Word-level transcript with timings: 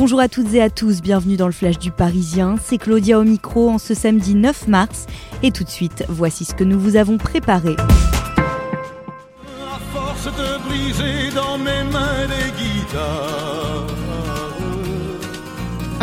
Bonjour 0.00 0.20
à 0.20 0.28
toutes 0.28 0.54
et 0.54 0.62
à 0.62 0.70
tous, 0.70 1.02
bienvenue 1.02 1.36
dans 1.36 1.46
le 1.46 1.52
Flash 1.52 1.76
du 1.76 1.90
Parisien. 1.90 2.54
C'est 2.62 2.78
Claudia 2.78 3.18
au 3.18 3.24
micro 3.24 3.68
en 3.68 3.78
ce 3.78 3.94
samedi 3.94 4.36
9 4.36 4.68
mars. 4.68 5.06
Et 5.42 5.50
tout 5.50 5.64
de 5.64 5.68
suite, 5.68 6.04
voici 6.08 6.44
ce 6.44 6.54
que 6.54 6.62
nous 6.62 6.78
vous 6.78 6.94
avons 6.94 7.18
préparé. 7.18 7.74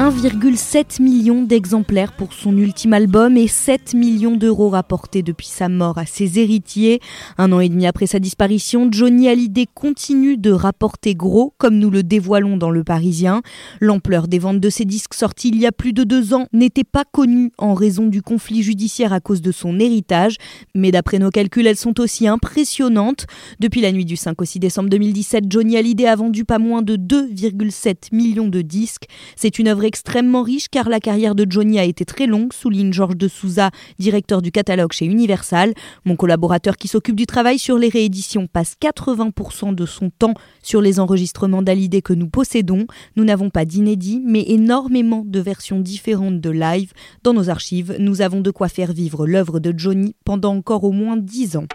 1,7 0.05 1.02
million 1.02 1.41
d'exemplaires 1.41 2.12
pour 2.12 2.32
son 2.32 2.55
ultime 2.55 2.94
album 2.94 3.38
et 3.38 3.48
7 3.48 3.96
millions 3.96 4.38
d'euros 4.38 4.70
rapportés 4.70 5.23
depuis 5.23 5.48
sa 5.48 5.68
mort 5.68 5.98
à 5.98 6.05
ses 6.05 6.38
héritiers. 6.38 7.00
Un 7.40 7.52
an 7.52 7.59
et 7.59 7.70
demi 7.70 7.88
après 7.88 8.05
sa 8.05 8.20
disparition, 8.20 8.88
Johnny 8.91 9.27
Hallyday 9.27 9.66
continue 9.73 10.38
de 10.38 10.52
rapporter 10.52 11.16
gros, 11.16 11.55
comme 11.58 11.80
nous 11.80 11.90
le 11.90 12.04
dévoilons 12.04 12.55
dans 12.55 12.70
Le 12.70 12.84
Parisien. 12.84 13.41
L'ampleur 13.82 14.27
des 14.27 14.38
ventes 14.38 14.60
de 14.60 14.70
ses 14.70 14.85
disques 14.85 15.16
sortis 15.16 15.48
il 15.48 15.60
y 15.60 15.66
a 15.66 15.71
plus 15.71 15.91
de 15.91 16.04
deux 16.04 16.35
ans 16.35 16.46
n'était 16.54 16.84
pas 16.84 17.04
connue 17.12 17.51
en 17.57 17.74
raison 17.74 18.05
du 18.05 18.22
conflit 18.22 18.62
judiciaire 18.62 19.12
à 19.12 19.22
cause 19.22 19.41
de 19.41 19.51
son 19.51 19.79
héritage, 19.79 20.35
mais 20.76 20.91
d'après 20.91 21.18
nos 21.18 21.32
calculs, 21.32 21.66
elles 21.66 21.77
sont 21.77 21.99
aussi 21.99 22.27
impressionnantes. 22.27 23.26
Depuis 23.60 23.82
la 23.82 23.91
nuit 23.91 24.05
du 24.05 24.18
5 24.18 24.40
au 24.40 24.46
6 24.46 24.60
décembre 24.60 24.90
2017, 24.90 25.46
Johnny 25.49 25.77
Hallyday 25.77 26.05
a 26.05 26.16
vendu 26.16 26.46
pas 26.46 26.60
moins 26.60 26.84
de 26.84 26.96
2,7 26.96 28.10
millions 28.12 28.49
de 28.49 28.62
disques. 28.62 29.05
C'est 29.35 29.57
une 29.57 29.68
œuvre 29.68 29.84
extrêmement 29.96 30.43
riche 30.43 30.68
car 30.68 30.90
la 30.90 30.99
carrière 30.99 31.35
de 31.35 31.49
Johnny 31.49 31.79
a 31.79 31.85
été 31.85 32.04
très 32.04 32.27
longue, 32.27 32.51
souligne 32.51 32.91
Georges 32.91 33.15
de 33.15 33.29
Souza, 33.29 33.71
directeur 33.98 34.41
du 34.41 34.51
catalogue 34.51 34.91
chez 34.91 35.05
Universal. 35.05 35.74
Mon 36.04 36.18
collaborateur 36.18 36.76
qui 36.76 36.90
s'occupe 36.90 37.15
du 37.15 37.26
travail 37.26 37.57
sur 37.57 37.77
les 37.77 37.88
rééditions 37.88 38.46
passe 38.46 38.76
80% 38.82 39.73
de 39.73 39.85
son 39.85 40.10
temps 40.10 40.34
sur 40.62 40.82
les 40.82 40.99
enregistrements 40.99 41.62
d'Alidé 41.62 42.01
que 42.01 42.12
nous 42.12 42.27
possédons. 42.27 42.88
Nous 43.16 43.23
n'avons 43.23 43.49
pas 43.49 43.63
d'inédit, 43.63 44.21
mais 44.26 44.43
énormément 44.46 45.23
de 45.26 45.40
versions 45.40 45.79
différentes 45.79 46.41
de 46.41 46.49
live. 46.49 46.91
Dans 47.23 47.34
nos 47.34 47.49
archives, 47.49 47.96
nous 47.98 48.21
avons 48.21 48.41
de 48.41 48.51
quoi 48.51 48.68
faire 48.68 48.91
vivre 48.91 49.26
l'œuvre 49.26 49.62
de 49.62 49.73
Johnny 49.77 50.13
pendant 50.26 50.54
encore 50.57 50.84
au 50.84 50.91
moins 50.91 51.16
10 51.16 51.55
ans. 51.55 51.68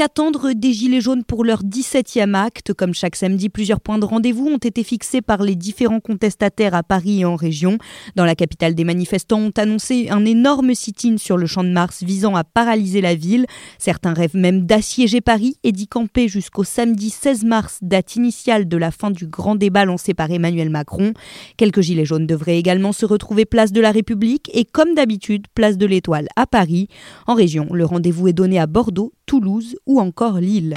Qu'attendre 0.00 0.54
des 0.54 0.72
Gilets 0.72 1.02
jaunes 1.02 1.24
pour 1.24 1.44
leur 1.44 1.62
17e 1.62 2.32
acte? 2.32 2.72
Comme 2.72 2.94
chaque 2.94 3.16
samedi, 3.16 3.50
plusieurs 3.50 3.82
points 3.82 3.98
de 3.98 4.06
rendez-vous 4.06 4.46
ont 4.46 4.56
été 4.56 4.82
fixés 4.82 5.20
par 5.20 5.42
les 5.42 5.56
différents 5.56 6.00
contestataires 6.00 6.74
à 6.74 6.82
Paris 6.82 7.20
et 7.20 7.26
en 7.26 7.36
région. 7.36 7.76
Dans 8.16 8.24
la 8.24 8.34
capitale, 8.34 8.74
des 8.74 8.84
manifestants 8.84 9.40
ont 9.40 9.52
annoncé 9.58 10.08
un 10.08 10.24
énorme 10.24 10.74
sit-in 10.74 11.18
sur 11.18 11.36
le 11.36 11.44
champ 11.44 11.64
de 11.64 11.68
Mars 11.68 12.02
visant 12.02 12.34
à 12.34 12.44
paralyser 12.44 13.02
la 13.02 13.14
ville. 13.14 13.44
Certains 13.76 14.14
rêvent 14.14 14.36
même 14.36 14.64
d'assiéger 14.64 15.20
Paris 15.20 15.58
et 15.64 15.72
d'y 15.72 15.86
camper 15.86 16.28
jusqu'au 16.28 16.64
samedi 16.64 17.10
16 17.10 17.44
mars, 17.44 17.78
date 17.82 18.16
initiale 18.16 18.68
de 18.68 18.78
la 18.78 18.92
fin 18.92 19.10
du 19.10 19.26
grand 19.26 19.54
débat 19.54 19.84
lancé 19.84 20.14
par 20.14 20.30
Emmanuel 20.30 20.70
Macron. 20.70 21.12
Quelques 21.58 21.82
Gilets 21.82 22.06
jaunes 22.06 22.26
devraient 22.26 22.56
également 22.56 22.92
se 22.92 23.04
retrouver 23.04 23.44
place 23.44 23.70
de 23.70 23.82
la 23.82 23.90
République 23.90 24.50
et 24.54 24.64
comme 24.64 24.94
d'habitude, 24.94 25.44
place 25.54 25.76
de 25.76 25.84
l'Étoile 25.84 26.28
à 26.36 26.46
Paris. 26.46 26.88
En 27.26 27.34
région, 27.34 27.66
le 27.70 27.84
rendez-vous 27.84 28.28
est 28.28 28.32
donné 28.32 28.58
à 28.58 28.66
Bordeaux, 28.66 29.12
Toulouse 29.30 29.76
ou 29.86 30.00
encore 30.00 30.40
Lille. 30.40 30.74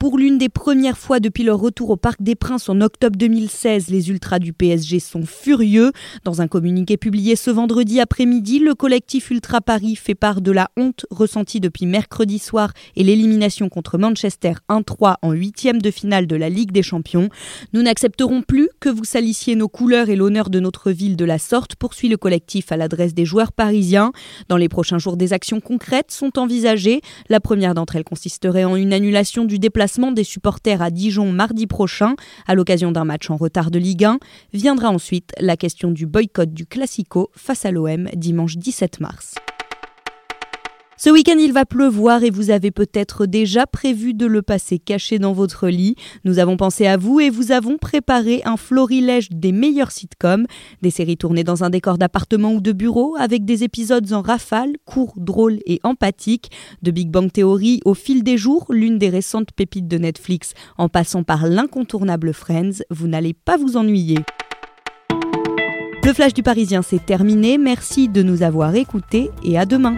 Pour 0.00 0.18
l'une 0.18 0.36
des 0.36 0.50
premières 0.50 0.98
fois 0.98 1.18
depuis 1.18 1.44
leur 1.44 1.58
retour 1.58 1.88
au 1.88 1.96
Parc 1.96 2.20
des 2.20 2.34
Princes 2.34 2.68
en 2.68 2.80
octobre 2.82 3.16
2016, 3.16 3.88
les 3.88 4.10
Ultras 4.10 4.38
du 4.38 4.52
PSG 4.52 5.00
sont 5.00 5.24
furieux. 5.24 5.92
Dans 6.24 6.42
un 6.42 6.48
communiqué 6.48 6.98
publié 6.98 7.36
ce 7.36 7.50
vendredi 7.50 8.00
après-midi, 8.00 8.58
le 8.58 8.74
collectif 8.74 9.30
Ultra 9.30 9.62
Paris 9.62 9.96
fait 9.96 10.14
part 10.14 10.42
de 10.42 10.50
la 10.50 10.68
honte 10.76 11.06
ressentie 11.10 11.60
depuis 11.60 11.86
mercredi 11.86 12.38
soir 12.38 12.72
et 12.96 13.04
l'élimination 13.04 13.70
contre 13.70 13.96
Manchester 13.96 14.52
1-3 14.68 15.14
en 15.22 15.32
huitième 15.32 15.80
de 15.80 15.90
finale 15.90 16.26
de 16.26 16.36
la 16.36 16.50
Ligue 16.50 16.72
des 16.72 16.82
Champions. 16.82 17.30
Nous 17.72 17.80
n'accepterons 17.80 18.42
plus 18.42 18.68
que 18.80 18.90
vous 18.90 19.04
salissiez 19.04 19.56
nos 19.56 19.68
couleurs 19.68 20.10
et 20.10 20.16
l'honneur 20.16 20.50
de 20.50 20.60
notre 20.60 20.90
ville 20.90 21.16
de 21.16 21.24
la 21.24 21.38
sorte, 21.38 21.76
poursuit 21.76 22.08
le 22.08 22.18
collectif 22.18 22.72
à 22.72 22.76
l'adresse 22.76 23.14
des 23.14 23.24
joueurs 23.24 23.52
parisiens. 23.52 24.12
Dans 24.48 24.58
les 24.58 24.68
prochains 24.68 24.98
jours, 24.98 25.16
des 25.16 25.32
actions 25.32 25.60
concrètes 25.60 26.10
sont 26.10 26.38
envisagées. 26.38 27.00
La 27.30 27.40
première 27.40 27.74
d'entre 27.74 27.96
elles 27.96 28.04
consisterait 28.04 28.64
en 28.64 28.76
une 28.76 28.92
annulation 28.92 29.46
du 29.46 29.58
déplacement 29.84 30.12
des 30.12 30.24
supporters 30.24 30.80
à 30.80 30.90
Dijon 30.90 31.30
mardi 31.30 31.66
prochain 31.66 32.14
à 32.46 32.54
l'occasion 32.54 32.90
d'un 32.90 33.04
match 33.04 33.28
en 33.28 33.36
retard 33.36 33.70
de 33.70 33.78
Ligue 33.78 34.06
1. 34.06 34.18
Viendra 34.54 34.88
ensuite 34.88 35.32
la 35.38 35.58
question 35.58 35.90
du 35.90 36.06
boycott 36.06 36.54
du 36.54 36.64
Classico 36.64 37.30
face 37.36 37.66
à 37.66 37.70
l'OM 37.70 38.08
dimanche 38.14 38.56
17 38.56 39.00
mars. 39.00 39.34
Ce 40.96 41.10
week-end, 41.10 41.36
il 41.38 41.52
va 41.52 41.66
pleuvoir 41.66 42.22
et 42.22 42.30
vous 42.30 42.50
avez 42.50 42.70
peut-être 42.70 43.26
déjà 43.26 43.66
prévu 43.66 44.14
de 44.14 44.26
le 44.26 44.42
passer 44.42 44.78
caché 44.78 45.18
dans 45.18 45.32
votre 45.32 45.68
lit. 45.68 45.96
Nous 46.24 46.38
avons 46.38 46.56
pensé 46.56 46.86
à 46.86 46.96
vous 46.96 47.18
et 47.18 47.30
vous 47.30 47.50
avons 47.50 47.78
préparé 47.78 48.42
un 48.44 48.56
florilège 48.56 49.28
des 49.30 49.50
meilleurs 49.50 49.90
sitcoms, 49.90 50.46
des 50.82 50.90
séries 50.90 51.16
tournées 51.16 51.42
dans 51.42 51.64
un 51.64 51.70
décor 51.70 51.98
d'appartement 51.98 52.52
ou 52.52 52.60
de 52.60 52.70
bureau 52.70 53.16
avec 53.18 53.44
des 53.44 53.64
épisodes 53.64 54.12
en 54.12 54.22
rafale, 54.22 54.74
courts, 54.84 55.14
drôles 55.16 55.58
et 55.66 55.80
empathiques, 55.82 56.52
de 56.82 56.92
Big 56.92 57.10
Bang 57.10 57.30
Theory 57.30 57.80
au 57.84 57.94
fil 57.94 58.22
des 58.22 58.38
jours, 58.38 58.66
l'une 58.70 58.98
des 58.98 59.08
récentes 59.08 59.50
pépites 59.52 59.88
de 59.88 59.98
Netflix, 59.98 60.54
en 60.78 60.88
passant 60.88 61.24
par 61.24 61.46
l'incontournable 61.48 62.32
Friends, 62.32 62.84
vous 62.90 63.08
n'allez 63.08 63.34
pas 63.34 63.56
vous 63.56 63.76
ennuyer. 63.76 64.18
Le 66.04 66.12
flash 66.12 66.34
du 66.34 66.42
Parisien, 66.42 66.82
c'est 66.82 67.04
terminé. 67.04 67.58
Merci 67.58 68.08
de 68.08 68.22
nous 68.22 68.42
avoir 68.42 68.74
écoutés 68.74 69.30
et 69.42 69.58
à 69.58 69.64
demain. 69.64 69.96